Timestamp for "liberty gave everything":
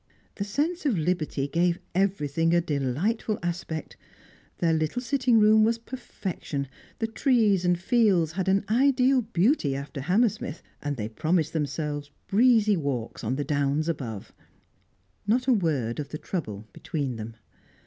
0.97-2.55